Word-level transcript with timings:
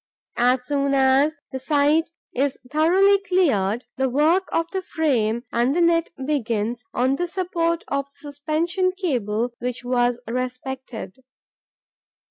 As 0.39 0.63
goon 0.67 0.95
as 0.95 1.37
the 1.51 1.59
site 1.59 2.09
is 2.33 2.57
thoroughly 2.71 3.19
cleared, 3.19 3.85
the 3.97 4.09
work 4.09 4.49
of 4.51 4.67
the 4.71 4.81
frame 4.81 5.43
and 5.51 5.75
the 5.75 5.81
net 5.81 6.09
begins 6.25 6.83
on 6.91 7.17
the 7.17 7.27
support 7.27 7.83
of 7.87 8.05
the 8.05 8.31
suspension 8.31 8.93
cable 8.93 9.53
which 9.59 9.85
was 9.85 10.19
respected. 10.25 11.17